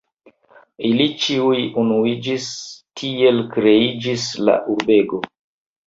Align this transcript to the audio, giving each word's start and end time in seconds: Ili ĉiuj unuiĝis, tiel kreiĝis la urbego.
Ili 0.89 1.05
ĉiuj 1.25 1.59
unuiĝis, 1.83 2.49
tiel 3.03 3.45
kreiĝis 3.55 4.29
la 4.51 4.61
urbego. 4.77 5.27